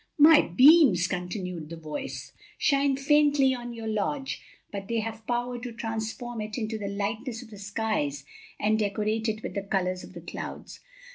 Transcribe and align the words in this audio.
"My 0.17 0.41
beams," 0.41 1.05
continued 1.05 1.69
the 1.69 1.77
voice, 1.77 2.33
"shine 2.57 2.97
faintly 2.97 3.53
on 3.53 3.71
your 3.71 3.85
lodge, 3.85 4.41
but 4.71 4.87
they 4.87 4.99
have 5.01 5.27
power 5.27 5.59
to 5.59 5.71
transform 5.71 6.41
it 6.41 6.57
into 6.57 6.79
the 6.79 6.87
lightness 6.87 7.43
of 7.43 7.51
the 7.51 7.59
skies 7.59 8.25
and 8.59 8.79
decorate 8.79 9.29
it 9.29 9.43
with 9.43 9.53
the 9.53 9.61
colors 9.61 10.03
of 10.03 10.13
the 10.13 10.21
clouds. 10.21 10.79